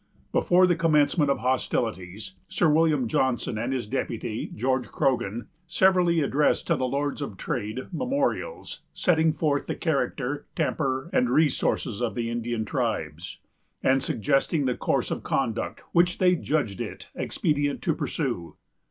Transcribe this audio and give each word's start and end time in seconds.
Before 0.31 0.65
the 0.65 0.75
commencement 0.75 1.29
of 1.29 1.37
hostilities, 1.41 2.33
Sir 2.47 2.67
William 2.69 3.07
Johnson 3.07 3.59
and 3.59 3.71
his 3.71 3.85
deputy, 3.85 4.51
George 4.55 4.87
Croghan, 4.87 5.45
severally 5.67 6.21
addressed 6.21 6.65
to 6.65 6.75
the 6.75 6.87
lords 6.87 7.21
of 7.21 7.37
trade 7.37 7.81
memorials, 7.91 8.81
setting 8.95 9.31
forth 9.31 9.67
the 9.67 9.75
character, 9.75 10.47
temper, 10.55 11.11
and 11.13 11.29
resources 11.29 12.01
of 12.01 12.15
the 12.15 12.31
Indian 12.31 12.65
tribes, 12.65 13.41
and 13.83 14.01
suggesting 14.01 14.65
the 14.65 14.73
course 14.75 15.11
of 15.11 15.21
conduct 15.21 15.81
which 15.91 16.17
they 16.17 16.35
judged 16.35 16.81
it 16.81 17.11
expedient 17.13 17.83
to 17.83 17.93
pursue. 17.93 18.55